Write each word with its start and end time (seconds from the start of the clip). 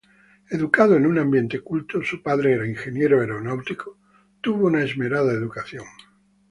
Educado 0.49 0.95
en 0.97 1.05
un 1.05 1.19
ambiente 1.19 1.61
culto 1.61 1.99
-su 1.99 2.23
padre 2.23 2.53
era 2.53 2.67
ingeniero 2.73 3.19
aeronáutico- 3.21 3.97
tuvo 4.41 4.65
una 4.65 4.81
esmerada 4.83 5.31
educación. 5.33 5.85